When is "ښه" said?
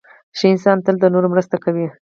0.37-0.45